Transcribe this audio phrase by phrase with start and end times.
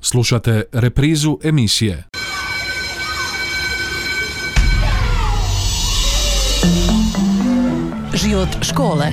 [0.00, 2.04] Slušate reprizu emisije.
[8.14, 9.06] Život škole.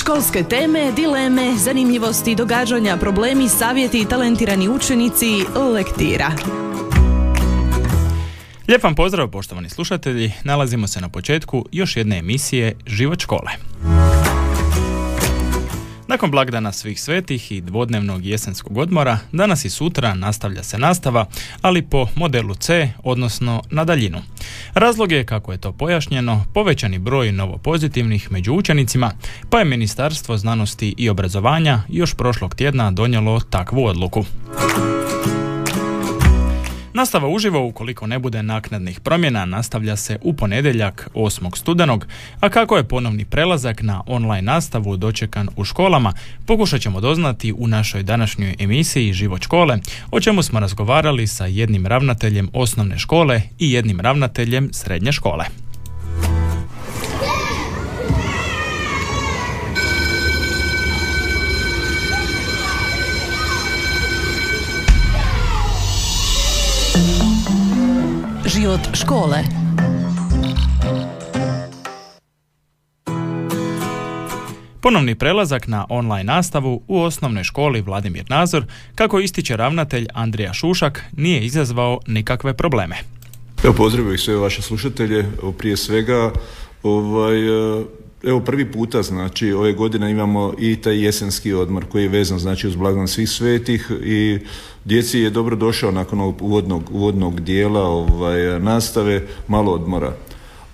[0.00, 5.44] Školske teme, dileme, zanimljivosti, događanja, problemi, savjeti, talentirani učenici,
[5.74, 6.30] lektira.
[8.68, 13.50] Lijep vam pozdrav poštovani slušatelji, nalazimo se na početku još jedne emisije Život škole.
[16.12, 21.26] Nakon blagdana svih svetih i dvodnevnog jesenskog odmora, danas i sutra nastavlja se nastava,
[21.62, 24.18] ali po modelu C, odnosno na daljinu.
[24.74, 29.12] Razlog je, kako je to pojašnjeno, povećani broj novopozitivnih među učenicima,
[29.50, 34.24] pa je Ministarstvo znanosti i obrazovanja još prošlog tjedna donijelo takvu odluku.
[36.94, 41.56] Nastava uživo, ukoliko ne bude naknadnih promjena, nastavlja se u ponedjeljak 8.
[41.56, 42.06] studenog,
[42.40, 46.12] a kako je ponovni prelazak na online nastavu dočekan u školama,
[46.46, 49.78] pokušat ćemo doznati u našoj današnjoj emisiji Život škole,
[50.10, 55.44] o čemu smo razgovarali sa jednim ravnateljem osnovne škole i jednim ravnateljem srednje škole.
[68.54, 69.38] Život škole.
[74.80, 78.64] Ponovni prelazak na online nastavu u osnovnoj školi Vladimir Nazor,
[78.94, 82.96] kako ističe ravnatelj Andrija Šušak, nije izazvao nikakve probleme.
[83.64, 85.26] Evo pozdravio ih sve vaše slušatelje.
[85.58, 86.32] Prije svega,
[86.82, 87.38] ovaj,
[88.24, 92.68] Evo prvi puta, znači, ove godine imamo i taj jesenski odmor koji je vezan, znači,
[92.68, 94.38] uz blagdan svih svetih i
[94.84, 100.16] djeci je dobro došao nakon ovog uvodnog, uvodnog dijela ovaj, nastave malo odmora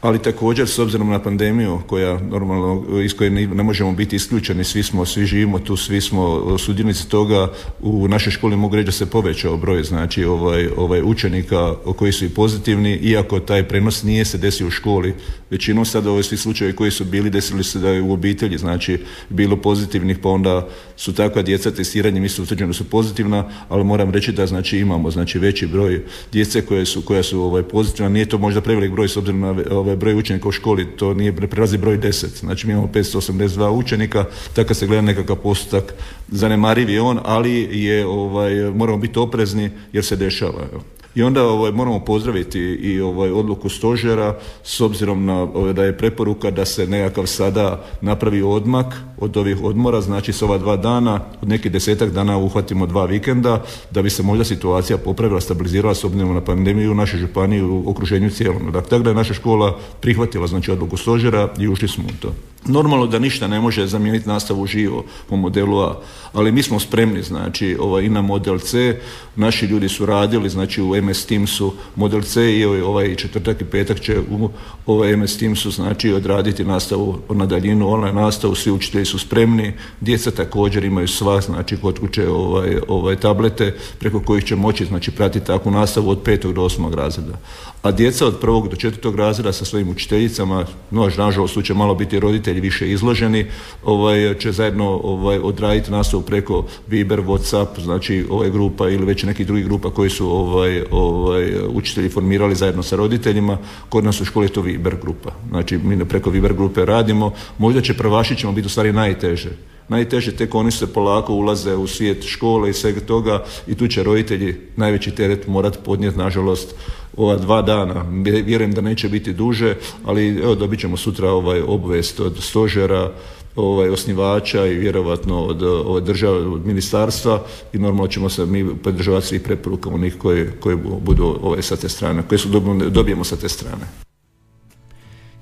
[0.00, 4.82] ali također s obzirom na pandemiju koja normalno iz koje ne možemo biti isključeni, svi
[4.82, 9.10] smo, svi živimo tu, svi smo sudionici toga, u našoj školi mogu reći da se
[9.10, 14.38] povećao broj znači ovaj, ovaj učenika koji su i pozitivni, iako taj prenos nije se
[14.38, 15.14] desio u školi.
[15.50, 18.98] Većinom sada ove svi slučajevi koji su bili desili se da je u obitelji, znači
[19.28, 24.32] bilo pozitivnih, pa onda su takva djeca testiranjem isto utvrđeno su pozitivna, ali moram reći
[24.32, 26.02] da znači imamo znači veći broj
[26.32, 29.54] djece koje su, koja su ovaj, pozitivna, nije to možda prevelik broj s obzirom na
[29.70, 32.40] ovaj broj učenika u školi, to nije prelazi broj 10.
[32.40, 35.94] Znači mi imamo 582 učenika, tako se gleda nekakav postotak
[36.28, 40.66] zanemariv je on, ali je ovaj moramo biti oprezni jer se dešava.
[41.14, 45.98] I onda ovaj, moramo pozdraviti i ovaj, odluku stožera s obzirom na ovaj, da je
[45.98, 51.20] preporuka da se nekakav sada napravi odmak od ovih odmora, znači s ova dva dana,
[51.42, 56.04] od nekih desetak dana uhvatimo dva vikenda, da bi se možda situacija popravila, stabilizirala s
[56.04, 58.72] obzirom na pandemiju u našoj županiji u okruženju cijelom.
[58.72, 62.34] Dakle, tako da je naša škola prihvatila znači odluku stožera i ušli smo u to.
[62.66, 66.00] Normalno da ništa ne može zamijeniti nastavu živo po modelu A,
[66.32, 69.00] ali mi smo spremni znači ovaj, i na model C.
[69.36, 74.00] Naši ljudi su radili znači u MS Teamsu model C i ovaj četvrtak i petak
[74.00, 74.50] će u
[74.86, 80.30] ovaj MS Teamsu znači odraditi nastavu na daljinu, online nastavu, svi učitelji su spremni, djeca
[80.30, 85.46] također imaju sva znači kod kuće ovaj, ovaj tablete preko kojih će moći znači pratiti
[85.46, 87.38] takvu nastavu od petog do osmog razreda.
[87.82, 92.20] A djeca od prvog do četvrtog razreda sa svojim učiteljicama, no nažalost će malo biti
[92.20, 93.46] roditelji više izloženi,
[93.84, 99.46] ovaj, će zajedno ovaj, odraditi nastavu preko Viber, Whatsapp, znači ovaj grupa ili već nekih
[99.46, 103.58] drugih grupa koji su ovaj, ovaj, učitelji formirali zajedno sa roditeljima.
[103.88, 105.30] Kod nas u školi je to Viber grupa.
[105.48, 107.32] Znači mi preko Viber grupe radimo.
[107.58, 109.50] Možda će prvaši ćemo biti u stvari najteže
[109.88, 114.02] najteže tek oni se polako ulaze u svijet škole i svega toga i tu će
[114.02, 116.74] roditelji najveći teret morat podnijeti nažalost
[117.16, 118.04] ova dva dana.
[118.44, 123.10] Vjerujem da neće biti duže, ali evo dobit ćemo sutra ovaj obvest od stožera
[123.56, 129.26] ovaj, osnivača i vjerovatno od, od države, od ministarstva i normalno ćemo se mi podržavati
[129.26, 132.48] svih preporuka onih koje, koje budu ovaj, sa te strane, koje su
[132.90, 134.07] dobijemo sa te strane.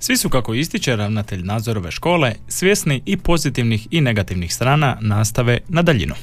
[0.06, 5.82] Svi su, kako ističe ravnatelj nadzorove škole, svjesni i pozitivnih i negativnih strana nastave na
[5.82, 6.14] daljinu.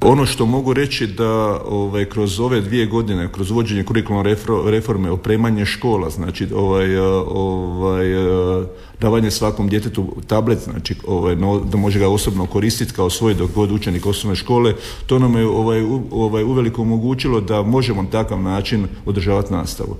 [0.00, 5.66] Ono što mogu reći da ovaj, kroz ove dvije godine, kroz uvođenje kurikularne reforme, opremanje
[5.66, 8.06] škola, znači ovaj, ovaj,
[9.00, 13.72] davanje svakom djetetu tablet, znači ovaj, da može ga osobno koristiti kao svoj dok god
[13.72, 14.74] učenik osnovne škole,
[15.06, 19.96] to nam je ovaj, ovaj, uveliko omogućilo da možemo na takav način održavati nastavu.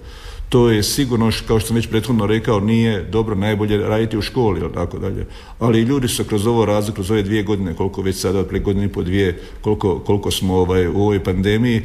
[0.51, 4.61] To je sigurno, kao što sam već prethodno rekao, nije dobro najbolje raditi u školi
[4.61, 5.27] ili tako dalje.
[5.59, 8.87] Ali ljudi su kroz ovo razlog, kroz ove dvije godine, koliko već sada, prije godine
[8.87, 11.83] i po dvije, koliko, koliko smo ovaj, u ovoj pandemiji,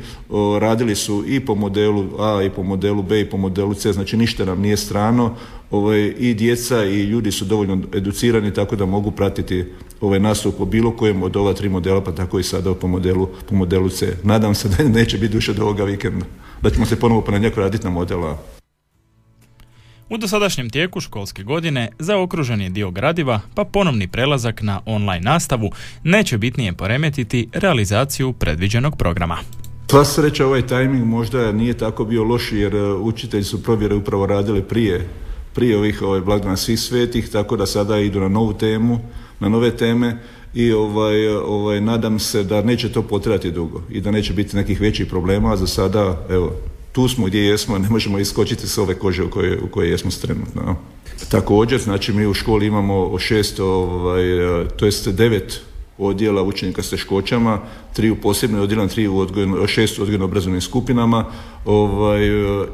[0.60, 4.18] radili su i po modelu A i po modelu B i po modelu C, znači
[4.18, 5.36] ništa nam nije strano,
[5.72, 9.66] ovaj, i djeca i ljudi su dovoljno educirani tako da mogu pratiti
[10.02, 13.30] ovaj nastup po bilo kojem od ova tri modela, pa tako i sada po modelu,
[13.50, 14.18] po modelu C.
[14.24, 16.26] Nadam se da neće biti duše do ovoga vikenda,
[16.62, 18.55] da ćemo se ponovo ponedjeljak raditi na modela
[20.10, 25.72] u dosadašnjem tijeku školske godine zaokružen je dio gradiva, pa ponovni prelazak na online nastavu
[26.04, 29.38] neće bitnije poremetiti realizaciju predviđenog programa.
[29.90, 34.26] Sva sreća ovaj tajming možda nije tako bio loš jer e, učitelji su provjere upravo
[34.26, 35.08] radili prije,
[35.54, 39.00] prije ovih ovaj, blagdana svih svetih, tako da sada idu na novu temu,
[39.40, 40.18] na nove teme
[40.54, 44.82] i ovaj, ovaj, nadam se da neće to potrati dugo i da neće biti nekih
[44.82, 46.54] većih problema, a za sada evo,
[46.96, 50.12] tu smo gdje jesmo, ne možemo iskočiti s ove kože u kojoj, u kojoj jesmo
[50.22, 50.76] trenutno.
[51.30, 54.24] Također, znači mi u školi imamo šest, ovaj,
[54.78, 55.62] to jest devet
[55.98, 57.60] odjela učenika s teškoćama,
[57.94, 61.26] tri u posebnoj odjelu, tri u odgojno, šest odgojno obrazovnim skupinama.
[61.66, 62.22] Ovaj,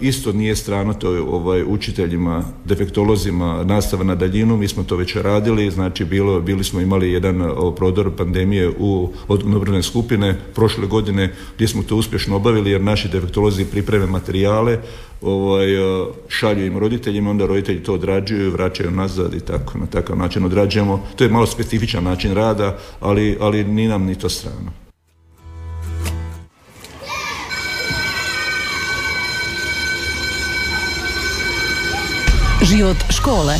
[0.02, 5.72] isto nije strano to ovaj, učiteljima, defektolozima, nastava na daljinu, mi smo to već radili,
[5.72, 7.42] znači bilo, bili smo imali jedan
[7.76, 13.08] prodor pandemije u odgojno obrazovne skupine prošle godine gdje smo to uspješno obavili jer naši
[13.08, 14.80] defektolozi pripreme materijale,
[15.22, 15.68] ovaj,
[16.28, 21.06] šalju im roditeljima, onda roditelji to odrađuju, vraćaju nazad i tako, na takav način odrađujemo.
[21.16, 24.72] To je malo specifičan način rada, ali, ali ni nam ni to strano.
[32.64, 33.56] Život škole.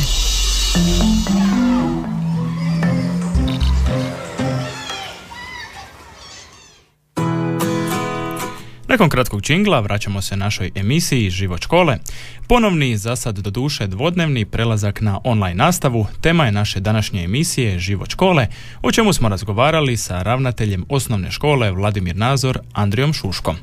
[8.92, 11.98] Nakon kratkog čingla vraćamo se našoj emisiji Život škole.
[12.48, 17.78] Ponovni, za sad do duše dvodnevni prelazak na online nastavu, tema je naše današnje emisije
[17.78, 18.46] Život škole,
[18.82, 23.56] o čemu smo razgovarali sa ravnateljem osnovne škole Vladimir Nazor Andrijom Šuškom.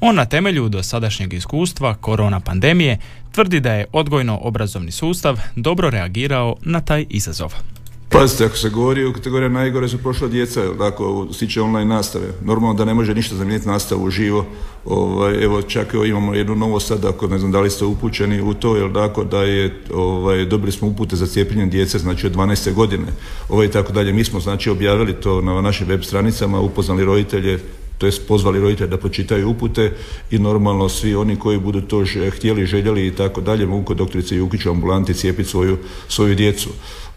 [0.00, 2.98] On na temelju do sadašnjeg iskustva korona pandemije
[3.32, 7.54] tvrdi da je odgojno-obrazovni sustav dobro reagirao na taj izazov.
[8.12, 12.26] Pazite, ako se govori o kategorija najgore su prošla djeca, tako, stiče online nastave.
[12.44, 14.46] Normalno da ne može ništa zamijeniti nastavu uživo.
[14.84, 18.42] Ovaj, evo, čak evo, imamo jednu novost sad, ako ne znam da li ste upućeni
[18.42, 22.36] u to, jel tako, da je, ovaj, dobili smo upute za cijepljenje djece, znači od
[22.36, 22.74] 12.
[22.74, 23.06] godine,
[23.48, 24.12] ovaj, tako dalje.
[24.12, 27.58] Mi smo, znači, objavili to na našim web stranicama, upoznali roditelje,
[27.98, 29.92] to jest pozvali roditelje da počitaju upute
[30.30, 34.36] i normalno svi oni koji budu to htjeli, željeli i tako dalje mogu kod doktorice
[34.36, 36.68] Jukić ambulanti cijepiti svoju, svoju djecu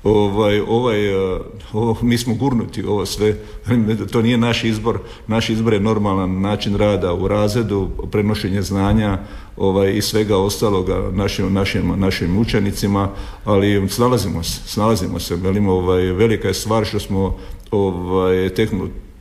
[0.05, 1.39] ovaj, ovaj, eh,
[1.73, 3.35] ovo, mi smo gurnuti ovo sve,
[4.11, 9.17] to nije naš izbor, naš izbor je normalan način rada u razredu, prenošenje znanja
[9.57, 13.09] ovaj, i svega ostaloga našim, našim, našim učenicima,
[13.45, 17.37] ali snalazimo se, snalazimo se, velimo, ovaj, velika je stvar što smo
[17.71, 18.49] ovaj,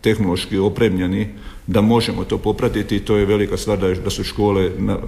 [0.00, 1.28] tehnološki opremljeni
[1.66, 4.98] da možemo to popratiti i to je velika stvar da, da su škole na,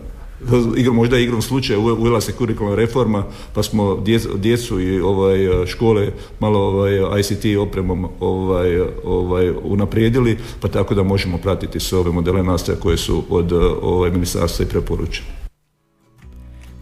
[0.92, 3.24] možda igrom slučaja uvela se kurikulna reforma
[3.54, 4.02] pa smo
[4.36, 11.38] djecu i ovaj, škole malo ovaj, ICT opremom ovaj, ovaj, unaprijedili pa tako da možemo
[11.38, 13.52] pratiti sve ove modele nastave koje su od
[13.82, 15.46] ovaj, ministarstva i preporučene.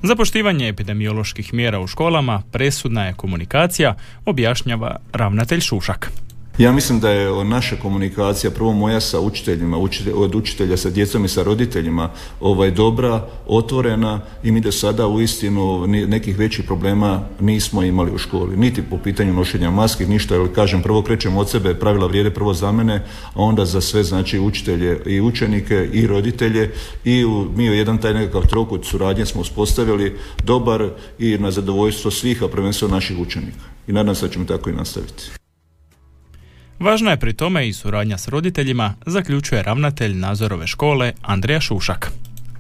[0.03, 6.11] Za poštivanje epidemioloških mjera u školama presudna je komunikacija, objašnjava ravnatelj Šušak.
[6.59, 9.79] Ja mislim da je naša komunikacija, prvo moja sa učiteljima,
[10.15, 12.11] od učitelja sa djecom i sa roditeljima,
[12.41, 18.57] ovaj, dobra, otvorena i mi do sada uistinu nekih većih problema nismo imali u školi.
[18.57, 22.55] Niti po pitanju nošenja maski, ništa, jer kažem, prvo krećemo od sebe, pravila vrijede prvo
[22.55, 23.03] za mene,
[23.35, 26.73] a onda za sve, znači učitelje i učenike i roditelje
[27.05, 32.11] i u, mi u jedan taj nekakav trokut suradnje smo uspostavili dobar i na zadovoljstvo
[32.11, 33.65] svih, a prvenstveno naših učenika.
[33.87, 35.44] I nadam se da ćemo tako i nastaviti.
[36.81, 42.11] Važna je pri tome i suradnja s roditeljima, zaključuje ravnatelj nadzorove škole Andrija Šušak.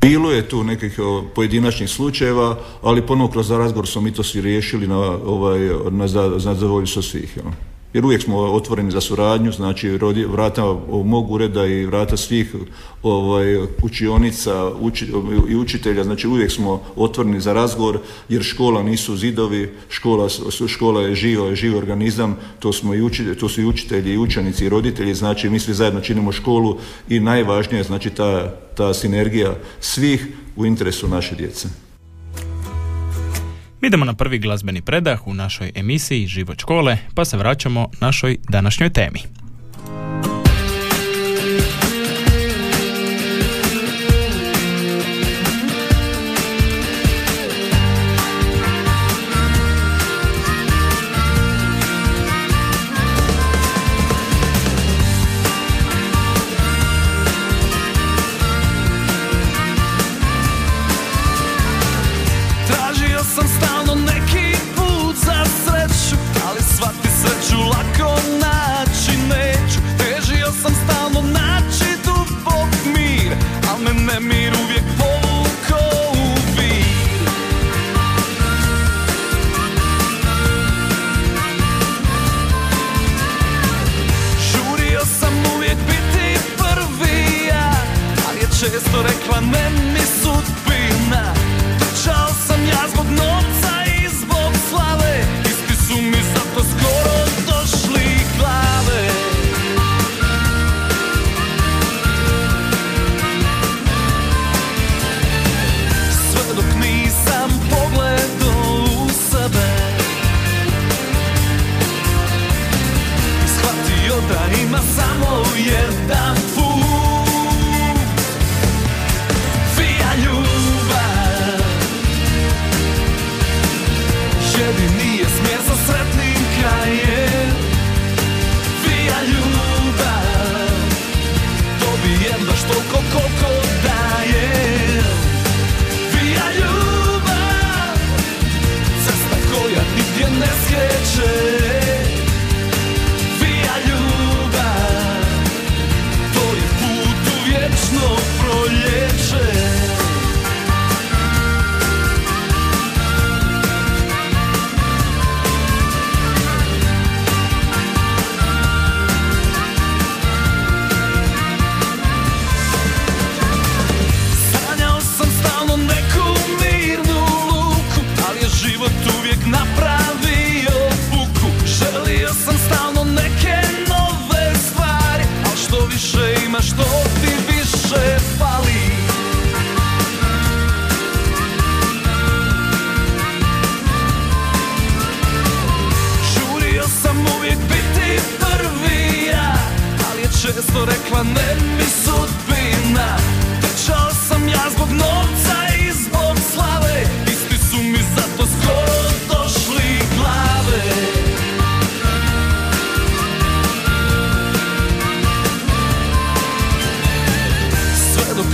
[0.00, 0.98] Bilo je tu nekih
[1.34, 7.02] pojedinačnih slučajeva, ali ponovno kroz razgovor smo mi to svi riješili na, ovaj, na zadovoljstvo
[7.02, 7.38] svih
[7.94, 9.98] jer uvijek smo otvoreni za suradnju, znači
[10.28, 10.62] vrata
[11.04, 12.54] mog ureda i vrata svih
[13.02, 14.70] ovaj, učionica
[15.48, 17.98] i učitelja, znači uvijek smo otvoreni za razgovor,
[18.28, 20.28] jer škola nisu zidovi, škola,
[20.68, 24.18] škola je živo, je živ organizam, to, smo i učitelji, to su i učitelji i
[24.18, 28.94] učenici i roditelji, znači mi svi zajedno činimo školu i najvažnije je znači ta, ta
[28.94, 31.68] sinergija svih u interesu naše djece.
[33.86, 38.90] Idemo na prvi glazbeni predah u našoj emisiji Život škole, pa se vraćamo našoj današnjoj
[38.90, 39.20] temi.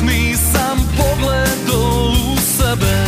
[0.00, 3.07] Dok nisam pogledao u sebe.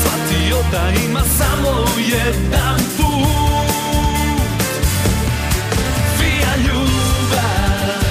[0.00, 4.40] Shvatio da ima samo jedan put.
[6.20, 8.04] Vija ljubav.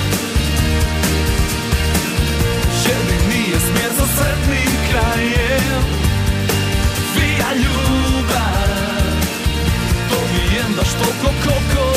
[2.85, 5.83] Jedini je smjer za sretnim krajem.
[7.15, 8.69] Vija ljubav.
[10.09, 11.92] Dobijem baš toliko koliko dajem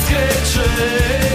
[0.00, 1.31] skreće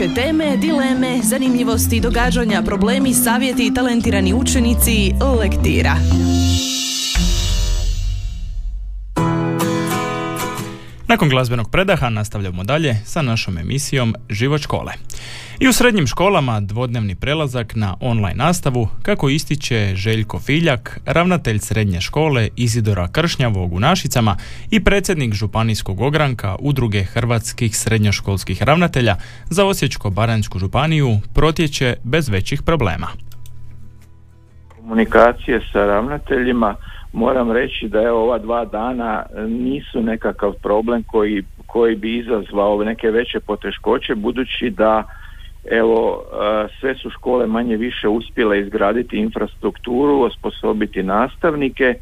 [0.00, 5.96] Školske teme, dileme, zanimljivosti, događanja, problemi, savjeti i talentirani učenici, lektira.
[11.08, 14.92] Nakon glazbenog predaha nastavljamo dalje sa našom emisijom Život škole.
[15.60, 22.00] I u srednjim školama dvodnevni prelazak na online nastavu, kako ističe Željko Filjak, ravnatelj srednje
[22.00, 24.36] škole Izidora Kršnjavog u Našicama
[24.70, 29.16] i predsjednik županijskog ogranka Udruge hrvatskih srednjoškolskih ravnatelja
[29.50, 33.06] za Osječko-baranjsku županiju protječe bez većih problema.
[34.80, 36.74] komunikacije sa ravnateljima
[37.12, 43.10] moram reći da je ova dva dana nisu nekakav problem koji, koji bi izazvao neke
[43.10, 45.04] veće poteškoće budući da
[45.64, 46.24] evo
[46.80, 51.94] sve su škole manje više uspjele izgraditi infrastrukturu, osposobiti nastavnike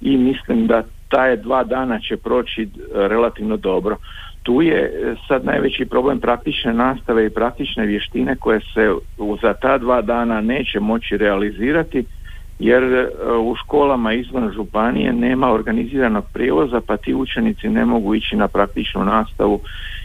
[0.00, 3.96] i mislim da taj dva dana će proći e, relativno dobro.
[4.42, 8.94] Tu je e, sad najveći problem praktične nastave i praktične vještine koje se
[9.42, 12.04] za ta dva dana neće moći realizirati
[12.58, 13.08] jer e,
[13.40, 19.04] u školama izvan županije nema organiziranog prijevoza pa ti učenici ne mogu ići na praktičnu
[19.04, 19.60] nastavu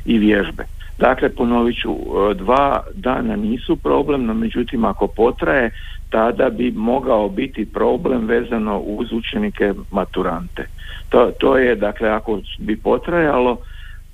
[0.05, 0.63] i vježbe.
[0.97, 5.69] Dakle, ponovit ću, e, dva dana nisu problem, no međutim ako potraje,
[6.09, 10.65] tada bi mogao biti problem vezano uz učenike maturante.
[11.09, 13.57] To, to je, dakle, ako bi potrajalo,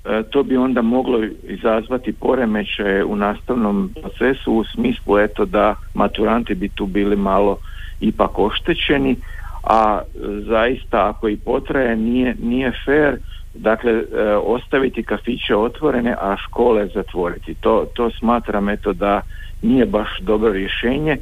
[0.04, 6.54] e, to bi onda moglo izazvati poremećaje u nastavnom procesu u smislu eto da maturanti
[6.54, 7.58] bi tu bili malo
[8.00, 9.16] ipak oštećeni,
[9.62, 10.00] a
[10.46, 13.18] zaista ako i potraje nije, nije fair
[13.54, 14.04] dakle e,
[14.36, 17.54] ostaviti kafiće otvorene, a škole zatvoriti.
[17.54, 19.20] To, to smatram eto da
[19.62, 21.16] nije baš dobro rješenje.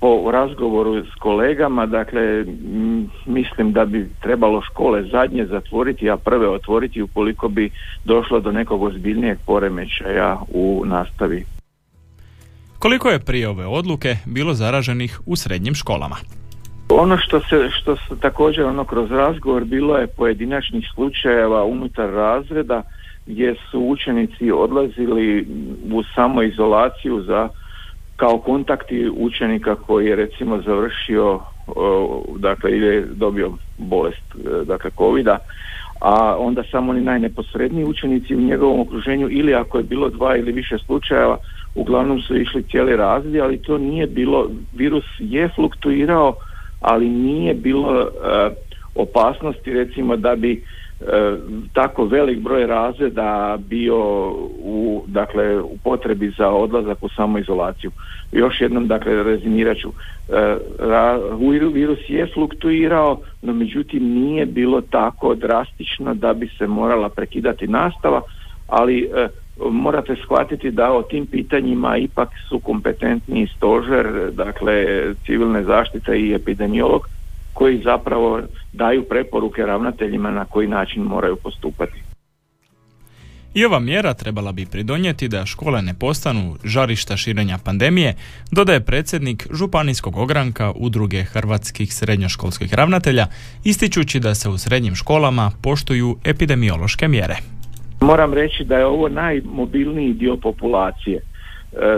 [0.00, 2.44] Po razgovoru s kolegama, dakle,
[3.26, 7.70] mislim da bi trebalo škole zadnje zatvoriti, a prve otvoriti ukoliko bi
[8.04, 11.44] došlo do nekog ozbiljnijeg poremećaja u nastavi.
[12.78, 16.16] Koliko je prije ove odluke bilo zaraženih u srednjim školama?
[16.90, 22.82] Ono što se, što se također ono kroz razgovor bilo je pojedinačnih slučajeva unutar razreda
[23.26, 25.46] gdje su učenici odlazili
[25.92, 27.48] u samoizolaciju za
[28.16, 31.40] kao kontakti učenika koji je recimo završio
[32.36, 35.38] dakle ili je dobio bolest e, dakle covida
[36.00, 40.52] a onda samo oni najneposredniji učenici u njegovom okruženju ili ako je bilo dva ili
[40.52, 41.36] više slučajeva
[41.74, 46.34] uglavnom su išli cijeli razred ali to nije bilo virus je fluktuirao
[46.80, 48.06] ali nije bilo e,
[48.94, 50.62] opasnosti recimo da bi
[51.00, 51.04] e,
[51.72, 54.30] tako velik broj razreda bio
[54.62, 57.90] u, dakle, u potrebi za odlazak u samoizolaciju.
[58.32, 59.92] Još jednom, dakle, rezimirat ću.
[60.28, 60.56] E,
[61.72, 68.20] virus je fluktuirao, no međutim nije bilo tako drastično da bi se morala prekidati nastava,
[68.66, 69.10] ali
[69.70, 74.84] morate shvatiti da o tim pitanjima ipak su kompetentni stožer, dakle
[75.26, 77.08] civilne zaštite i epidemiolog
[77.52, 78.40] koji zapravo
[78.72, 82.02] daju preporuke ravnateljima na koji način moraju postupati.
[83.54, 88.14] I ova mjera trebala bi pridonijeti da škole ne postanu žarišta širenja pandemije,
[88.50, 93.26] dodaje predsjednik Županijskog ogranka Udruge hrvatskih srednjoškolskih ravnatelja,
[93.64, 97.57] ističući da se u srednjim školama poštuju epidemiološke mjere.
[98.08, 101.16] Moram reći da je ovo najmobilniji dio populacije.
[101.18, 101.22] E,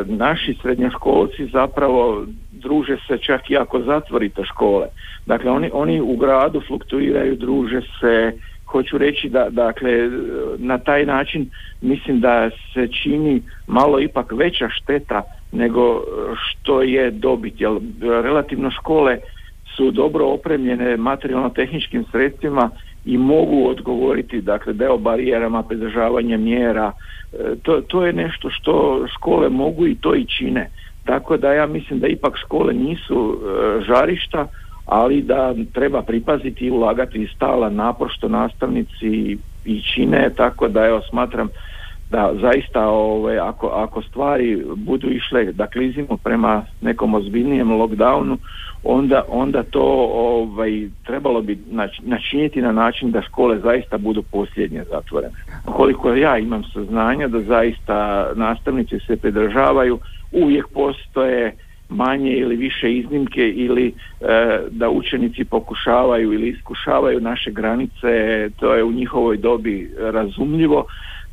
[0.06, 4.86] naši srednjoškolci zapravo druže se čak i ako zatvorite škole.
[5.26, 8.32] Dakle, oni, oni u gradu fluktuiraju, druže se,
[8.66, 10.10] hoću reći da dakle
[10.58, 16.02] na taj način mislim da se čini malo ipak veća šteta nego
[16.36, 19.18] što je dobit jer relativno škole
[19.76, 22.70] su dobro opremljene materijalno-tehničkim sredstvima
[23.04, 26.92] i mogu odgovoriti dakle deo barijerama pridržavanje mjera.
[27.32, 30.70] E, to, to je nešto što škole mogu i to i čine.
[31.04, 34.46] Tako da ja mislim da ipak škole nisu e, žarišta
[34.86, 40.86] ali da treba pripaziti i ulagati i stala napor što nastavnici i čine tako da
[40.86, 41.48] evo smatram
[42.10, 48.36] da zaista ove, ako, ako stvari budu išle da klizimo prema nekom ozbiljnijem lockdownu
[48.82, 49.82] onda, onda to
[50.14, 51.58] ovaj, trebalo bi
[52.02, 55.34] načiniti na način da škole zaista budu posljednje zatvorene.
[55.64, 59.98] Koliko ja imam saznanja da zaista nastavnici se pridržavaju,
[60.32, 61.56] uvijek postoje
[61.88, 63.86] manje ili više iznimke ili
[64.20, 70.86] e, da učenici pokušavaju ili iskušavaju naše granice, to je u njihovoj dobi razumljivo,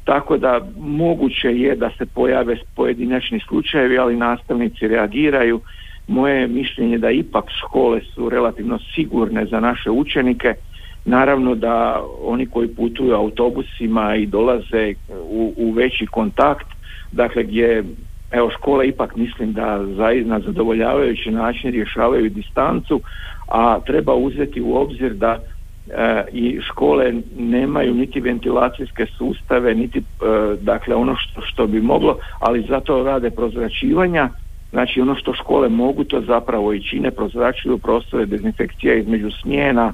[0.08, 5.62] tako da moguće je da se pojave pojedinačni slučajevi, ali nastavnici reagiraju.
[6.08, 10.54] Moje mišljenje da ipak škole su relativno sigurne za naše učenike.
[11.06, 16.68] Naravno da oni koji putuju autobusima i dolaze u, u veći kontakt,
[17.12, 17.84] dakle gdje
[18.32, 19.78] evo škole ipak mislim da
[20.26, 23.02] na zadovoljavajući način rješavaju distancu,
[23.48, 25.40] a treba uzeti u obzir da
[26.32, 30.04] i škole nemaju niti ventilacijske sustave, niti e,
[30.62, 34.30] dakle ono što, što bi moglo, ali zato rade prozračivanja,
[34.72, 39.94] znači ono što škole mogu to zapravo i čine, prozračuju prostore, dezinfekcija između smjena,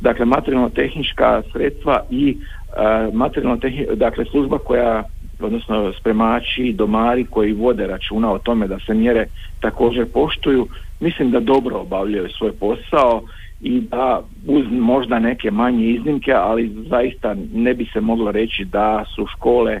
[0.00, 2.36] dakle materijalno-tehnička sredstva i
[2.76, 3.58] e, materijalno
[3.94, 5.04] dakle služba koja
[5.40, 9.26] odnosno spremači, domari koji vode računa o tome da se mjere
[9.60, 10.68] također poštuju,
[11.00, 13.22] mislim da dobro obavljaju svoj posao
[13.62, 19.04] i da uz možda neke manje iznimke, ali zaista ne bi se moglo reći da
[19.14, 19.80] su škole e,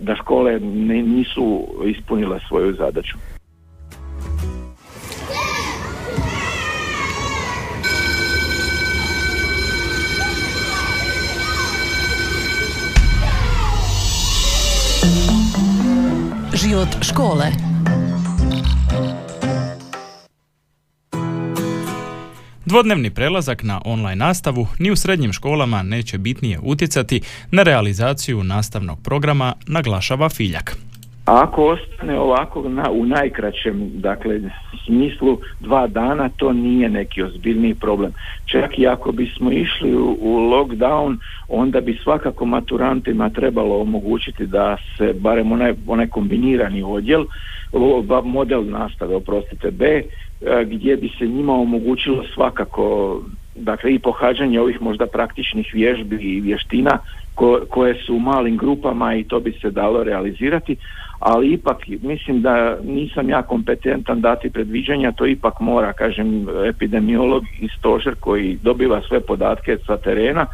[0.00, 3.16] da škole nisu ispunile svoju zadaću.
[16.54, 17.46] Život škole.
[22.66, 28.98] Dvodnevni prelazak na online nastavu ni u srednjim školama neće bitnije utjecati na realizaciju nastavnog
[29.04, 30.76] programa, naglašava Filjak.
[31.24, 34.40] ako ostane ovako na, u najkraćem dakle
[34.86, 38.12] smislu dva dana to nije neki ozbiljniji problem.
[38.44, 44.76] Čak i ako bismo išli u, u lockdown onda bi svakako maturantima trebalo omogućiti da
[44.96, 47.24] se barem onaj, onaj kombinirani odjel
[48.24, 50.02] model nastave oprostite B
[50.66, 53.20] gdje bi se njima omogućilo svakako
[53.54, 56.98] dakle i pohađanje ovih možda praktičnih vježbi i vještina
[57.70, 60.76] koje su u malim grupama i to bi se dalo realizirati
[61.18, 67.68] ali ipak mislim da nisam ja kompetentan dati predviđanja, to ipak mora, kažem, epidemiolog i
[67.78, 70.46] stožer koji dobiva sve podatke sa terena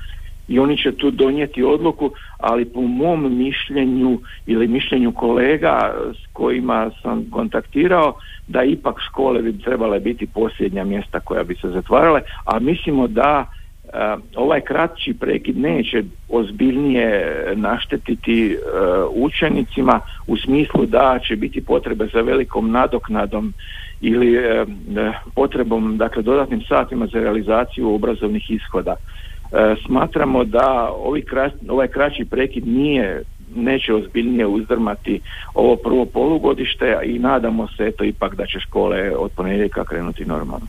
[0.51, 6.91] i oni će tu donijeti odluku, ali po mom mišljenju ili mišljenju kolega s kojima
[7.03, 8.15] sam kontaktirao,
[8.47, 13.47] da ipak škole bi trebale biti posljednja mjesta koja bi se zatvarale, a mislimo da
[13.93, 18.59] Eh, ovaj kratči prekid neće ozbiljnije naštetiti eh,
[19.11, 23.55] učenicima u smislu da će biti potrebe za velikom nadoknadom
[24.01, 24.65] ili eh,
[25.35, 28.97] potrebom dakle dodatnim satima za realizaciju obrazovnih ishoda.
[29.87, 31.25] Smatramo da ovi
[31.69, 33.23] ovaj kraći prekid nije
[33.57, 35.21] neće ozbiljnije uzdrmati
[35.55, 40.67] ovo prvo polugodište i nadamo se eto ipak da će škole od ponedjeljka krenuti normalno.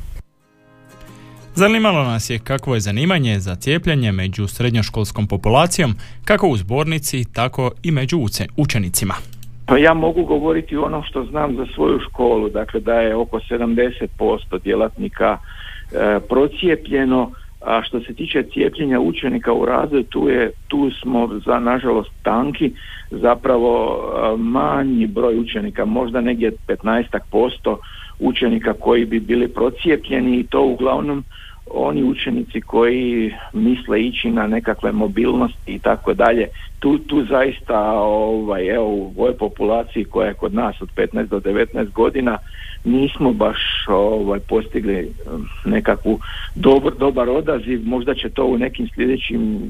[1.56, 7.72] Zanimalo nas je kakvo je zanimanje za cijepljenje među srednjoškolskom populacijom, kako u zbornici, tako
[7.84, 8.17] i među
[8.58, 9.13] učenicima.
[9.65, 14.62] Pa ja mogu govoriti ono što znam za svoju školu, dakle da je oko 70%
[14.63, 21.39] djelatnika e, procijepljeno, a što se tiče cijepljenja učenika u razvoju, tu, je, tu smo
[21.45, 22.71] za nažalost tanki,
[23.12, 24.02] zapravo
[24.38, 27.78] manji broj učenika, možda negdje 15%
[28.19, 31.24] učenika koji bi bili procijepljeni i to uglavnom
[31.65, 36.47] oni učenici koji misle ići na nekakve mobilnosti i tako dalje,
[36.80, 41.39] tu, tu zaista ovaj, evo, u ovoj populaciji koja je kod nas od 15 do
[41.39, 42.38] 19 godina
[42.84, 46.19] nismo baš ovaj, postigli um, nekakvu
[46.56, 49.69] dobar, dobar odaziv, možda će to u nekim sljedećim e,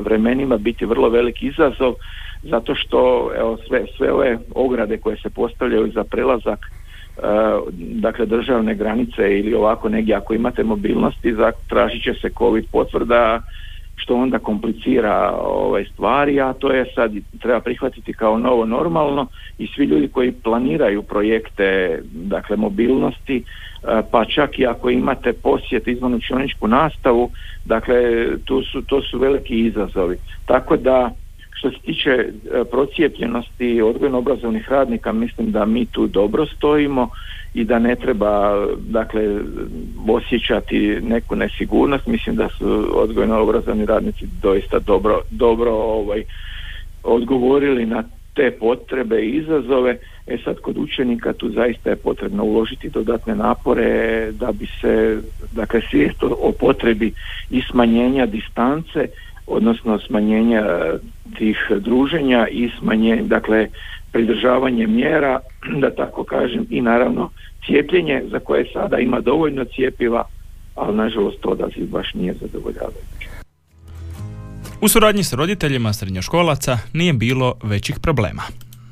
[0.00, 1.94] vremenima biti vrlo veliki izazov
[2.42, 6.58] zato što evo, sve, sve ove ograde koje se postavljaju za prelazak
[7.72, 11.34] dakle državne granice ili ovako negdje ako imate mobilnosti
[11.68, 13.42] tražit će se covid potvrda
[13.96, 19.26] što onda komplicira ovaj stvari, a to je sad treba prihvatiti kao novo normalno
[19.58, 23.42] i svi ljudi koji planiraju projekte dakle mobilnosti e,
[24.10, 27.30] pa čak i ako imate posjet izvan učioničku nastavu,
[27.64, 30.16] dakle tu su, to su veliki izazovi.
[30.44, 31.10] Tako da
[31.60, 37.08] što se tiče e, procijepljenosti odgojno-obrazovnih radnika, mislim da mi tu dobro stojimo
[37.54, 39.40] i da ne treba dakle
[40.08, 42.06] osjećati neku nesigurnost.
[42.06, 46.24] Mislim da su odgojno-obrazovni radnici doista dobro, dobro ovaj,
[47.02, 49.98] odgovorili na te potrebe i izazove.
[50.26, 55.80] E sad kod učenika tu zaista je potrebno uložiti dodatne napore da bi se dakle
[55.90, 57.12] svijest o potrebi
[57.50, 59.08] i smanjenja distance
[59.50, 60.64] odnosno smanjenja
[61.38, 63.68] tih druženja i smanjenje, dakle
[64.12, 65.40] pridržavanje mjera,
[65.82, 67.30] da tako kažem, i naravno
[67.66, 70.24] cijepljenje za koje sada ima dovoljno cijepiva,
[70.74, 73.28] ali nažalost odaziv baš nije zadovoljavajući.
[74.80, 78.42] U suradnji s roditeljima srednjoškolaca nije bilo većih problema.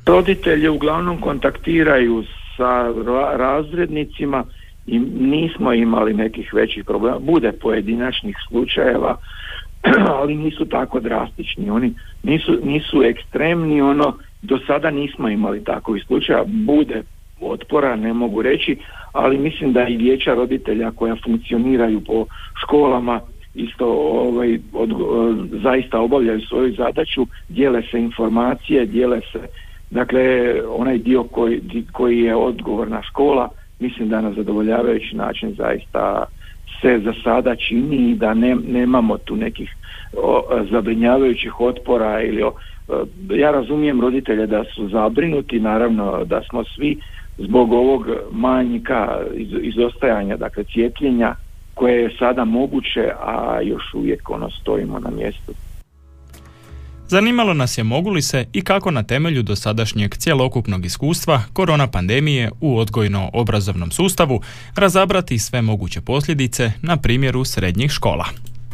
[0.05, 2.23] Roditelji uglavnom kontaktiraju
[2.57, 2.93] sa
[3.37, 4.43] razrednicima
[4.87, 7.19] i nismo imali nekih većih problema.
[7.19, 9.17] Bude pojedinačnih slučajeva
[10.19, 11.69] ali nisu tako drastični.
[11.69, 17.03] Oni nisu, nisu ekstremni, ono do sada nismo imali takovih slučaja, bude
[17.41, 18.77] otpora, ne mogu reći,
[19.11, 22.25] ali mislim da i vijeća roditelja koja funkcioniraju po
[22.63, 23.21] školama
[23.55, 23.85] isto
[24.27, 24.89] ovaj, od,
[25.51, 29.39] zaista obavljaju svoju zadaću, dijele se informacije, dijele se
[29.89, 31.61] dakle onaj dio koji,
[31.91, 36.25] koji je odgovorna škola, mislim da na zadovoljavajući način zaista
[36.81, 39.75] se za sada čini i da ne, nemamo tu nekih
[40.13, 42.53] o, zabrinjavajućih otpora ili o,
[43.29, 46.99] ja razumijem roditelje da su zabrinuti, naravno da smo svi
[47.37, 51.35] zbog ovog manjka iz, izostajanja, dakle cijepljenja
[51.73, 55.53] koje je sada moguće, a još uvijek ono stojimo na mjestu.
[57.11, 62.49] Zanimalo nas je mogu li se i kako na temelju dosadašnjeg cjelokupnog iskustva korona pandemije
[62.61, 64.41] u odgojno-obrazovnom sustavu
[64.75, 68.25] razabrati sve moguće posljedice na primjeru srednjih škola.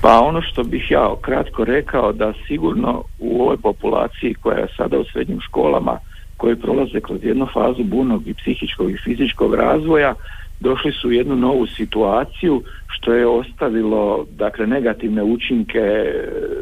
[0.01, 4.99] Pa ono što bih ja kratko rekao da sigurno u ovoj populaciji koja je sada
[4.99, 5.99] u srednjim školama
[6.37, 10.13] koji prolaze kroz jednu fazu bunog i psihičkog i fizičkog razvoja
[10.59, 16.13] došli su u jednu novu situaciju što je ostavilo dakle negativne učinke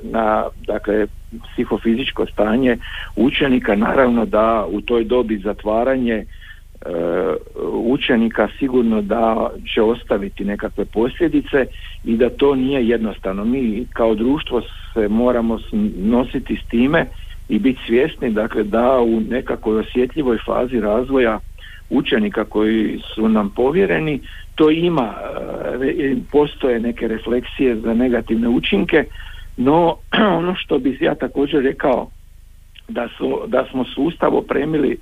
[0.03, 1.07] na dakle
[1.53, 2.77] psihofizičko stanje
[3.15, 3.75] učenika.
[3.75, 6.25] Naravno da u toj dobi zatvaranje e,
[7.71, 11.65] učenika sigurno da će ostaviti nekakve posljedice
[12.03, 13.45] i da to nije jednostavno.
[13.45, 14.61] Mi kao društvo
[14.93, 15.59] se moramo
[15.97, 17.05] nositi s time
[17.49, 21.39] i biti svjesni dakle da u nekakvoj osjetljivoj fazi razvoja
[21.93, 24.19] učenika koji su nam povjereni,
[24.55, 25.13] to ima,
[25.81, 29.05] e, postoje neke refleksije za negativne učinke,
[29.57, 29.97] no
[30.39, 32.09] ono što bih ja također rekao
[32.87, 34.97] da, su, da smo sustav opremili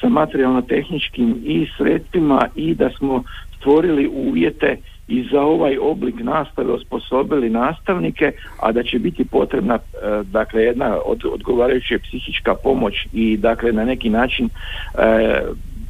[0.00, 3.22] sa materijalno-tehničkim i sredstvima i da smo
[3.56, 4.76] stvorili uvjete
[5.08, 9.78] i za ovaj oblik nastave osposobili nastavnike, a da će biti potrebna e,
[10.24, 15.40] dakle jedna od, odgovarajuća psihička pomoć i dakle na neki način e,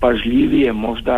[0.03, 1.17] pažljivije možda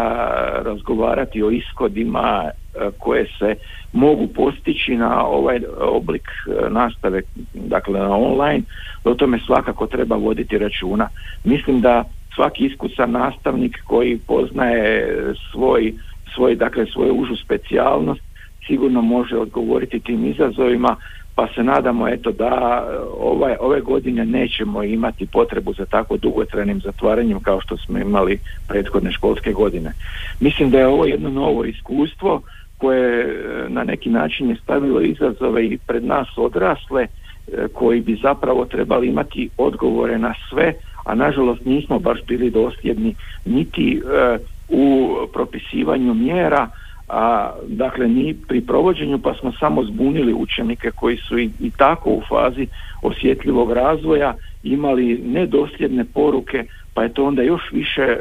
[0.64, 3.54] razgovarati o ishodima e, koje se
[3.92, 8.62] mogu postići na ovaj oblik e, nastave, dakle na online,
[9.04, 11.08] o tome svakako treba voditi računa.
[11.44, 15.16] Mislim da svaki iskusan nastavnik koji poznaje
[15.50, 15.94] svoj,
[16.34, 18.22] svoj dakle svoju užu specijalnost
[18.66, 20.96] sigurno može odgovoriti tim izazovima
[21.34, 22.84] pa se nadamo eto da
[23.18, 29.12] ovaj, ove godine nećemo imati potrebu za tako dugotrajnim zatvaranjem kao što smo imali prethodne
[29.12, 29.92] školske godine.
[30.40, 32.42] Mislim da je ovo jedno novo iskustvo
[32.78, 38.18] koje e, na neki način je stavilo izazove i pred nas odrasle e, koji bi
[38.22, 45.16] zapravo trebali imati odgovore na sve, a nažalost nismo baš bili dosljedni niti e, u
[45.32, 46.68] propisivanju mjera
[47.08, 52.10] a dakle ni pri provođenju pa smo samo zbunili učenike koji su i, i tako
[52.10, 52.66] u fazi
[53.02, 56.64] osjetljivog razvoja imali nedosljedne poruke
[56.94, 58.18] pa je to onda još više e,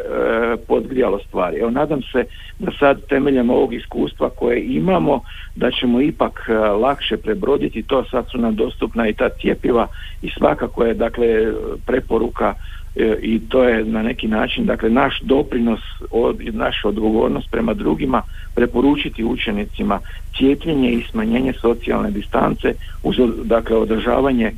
[0.68, 1.58] podgrijalo stvari.
[1.58, 2.26] Evo nadam se
[2.60, 5.20] da sad temeljem ovog iskustva koje imamo
[5.56, 9.88] da ćemo ipak e, lakše prebroditi to, sad su nam dostupna i ta cijepiva
[10.22, 11.54] i svakako je dakle
[11.86, 12.54] preporuka
[13.22, 15.80] i to je na neki način dakle naš doprinos
[16.12, 18.22] od, naša odgovornost prema drugima
[18.54, 20.00] preporučiti učenicima
[20.38, 24.56] cijepljenje i smanjenje socijalne distance uz dakle održavanje e,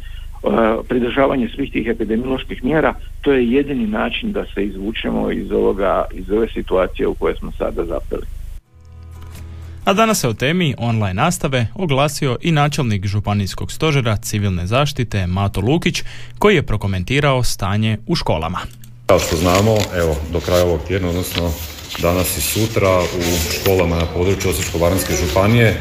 [0.88, 6.32] pridržavanje svih tih epidemioloških mjera to je jedini način da se izvučemo iz ovoga iz
[6.32, 8.35] ove situacije u kojoj smo sada zapeli.
[9.86, 15.62] A danas se o temi online nastave oglasio i načelnik Županijskog stožera civilne zaštite Mato
[15.62, 16.04] Lukić
[16.40, 18.60] koji je prokomentirao stanje u školama.
[19.06, 21.52] Kao što znamo, evo, do kraja ovog tjedna, odnosno
[22.02, 25.78] danas i sutra u školama na području Osječko-Baranjske županije e,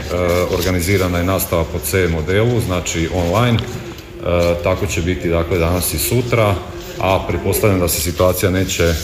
[0.59, 3.59] organizirana je nastava po C modelu, znači online.
[3.59, 6.55] E, tako će biti dakle danas i sutra,
[7.01, 8.95] a pretpostavljam da se situacija neće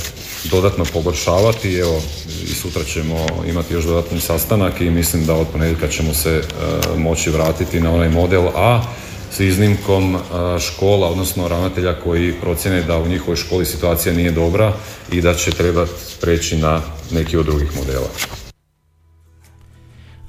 [0.45, 1.75] dodatno pogoršavati.
[1.75, 2.03] Evo,
[2.43, 6.43] i sutra ćemo imati još dodatni sastanak i mislim da od ponedjeljka ćemo se e,
[6.99, 8.83] moći vratiti na onaj model A
[9.37, 10.19] s iznimkom e,
[10.61, 14.73] škola, odnosno ravnatelja koji procjene da u njihovoj školi situacija nije dobra
[15.13, 18.09] i da će trebati preći na neki od drugih modela.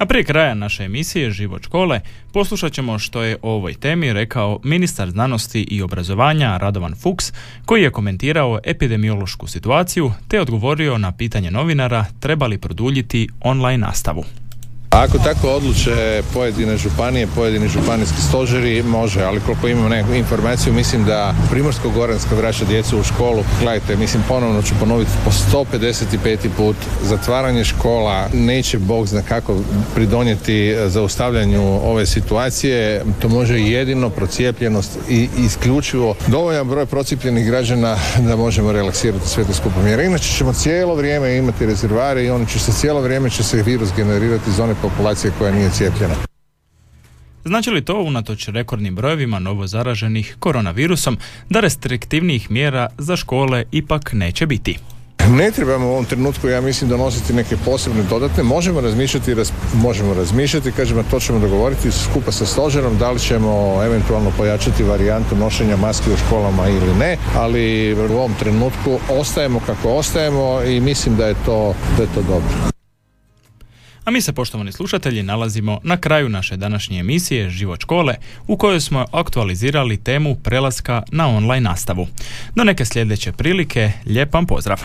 [0.01, 2.01] A prije kraja naše emisije Život škole
[2.33, 7.33] poslušat ćemo što je o ovoj temi rekao ministar znanosti i obrazovanja Radovan Fuchs
[7.65, 14.23] koji je komentirao epidemiološku situaciju te odgovorio na pitanje novinara treba li produljiti online nastavu.
[14.91, 21.05] Ako tako odluče pojedine županije, pojedini županijski stožeri, može, ali koliko imam neku informaciju, mislim
[21.05, 23.43] da Primorsko-Goranska vraća djecu u školu.
[23.61, 26.37] Gledajte, mislim, ponovno ću ponoviti po 155.
[26.57, 29.55] put, zatvaranje škola neće Bog zna kako
[29.95, 33.03] pridonijeti zaustavljanju ove situacije.
[33.21, 39.53] To može jedino procijepljenost i isključivo dovoljan broj procijepljenih građana da možemo relaksirati sve te
[39.53, 40.05] skupo mjere.
[40.05, 43.89] Inače ćemo cijelo vrijeme imati rezervare i oni će se cijelo vrijeme će se virus
[43.95, 46.15] generirati iz one populacije koja nije cijepljena.
[47.45, 51.17] Znači li to unatoč rekordnim brojevima novo zaraženih koronavirusom
[51.49, 54.77] da restriktivnijih mjera za škole ipak neće biti?
[55.29, 58.43] Ne trebamo u ovom trenutku, ja mislim, donositi neke posebne dodatne.
[58.43, 59.35] Možemo razmišljati,
[59.73, 65.35] možemo razmišljati, kažemo, to ćemo dogovoriti skupa sa stožerom, da li ćemo eventualno pojačati varijantu
[65.35, 71.15] nošenja maske u školama ili ne, ali u ovom trenutku ostajemo kako ostajemo i mislim
[71.15, 72.71] da je to, da je to dobro.
[74.05, 78.15] A mi se, poštovani slušatelji, nalazimo na kraju naše današnje emisije Život škole
[78.47, 82.07] u kojoj smo aktualizirali temu prelaska na online nastavu.
[82.55, 84.79] Do neke sljedeće prilike, lijep vam pozdrav!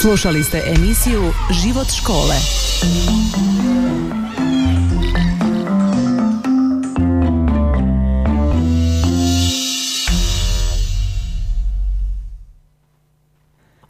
[0.00, 1.32] Slušali ste emisiju
[1.62, 2.36] Život škole.